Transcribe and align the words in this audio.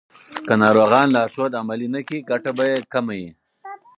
که 0.47 0.53
ناروغان 0.61 1.07
لارښود 1.15 1.51
عملي 1.61 1.87
نه 1.95 2.01
کړي، 2.07 2.19
ګټه 2.29 2.51
به 2.57 2.63
یې 2.71 2.77
کمه 2.93 3.13
وي. 3.21 3.29